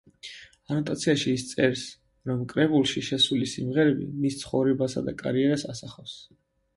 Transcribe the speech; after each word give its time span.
ანოტაციაში 0.75 1.33
ის 1.39 1.43
წერს, 1.49 1.83
რომ 2.29 2.41
კრებულში 2.53 3.03
შესული 3.09 3.49
სიმღერები 3.51 4.07
მის 4.23 4.39
ცხოვრებასა 4.45 5.05
და 5.11 5.15
კარიერას 5.21 5.67
ასახავს. 5.75 6.17